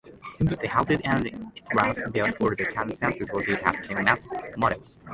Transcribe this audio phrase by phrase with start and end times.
[0.39, 4.17] The houses and interiors built for the cut scenes were built as scale
[4.57, 4.97] models.